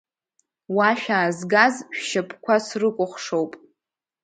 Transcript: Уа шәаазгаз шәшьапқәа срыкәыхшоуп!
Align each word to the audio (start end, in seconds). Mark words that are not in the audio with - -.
Уа 0.75 0.89
шәаазгаз 1.01 1.75
шәшьапқәа 1.95 2.55
срыкәыхшоуп! 2.65 3.51